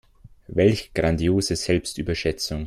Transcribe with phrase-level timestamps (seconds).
[0.47, 2.59] Welch grandiose Selbstüberschätzung.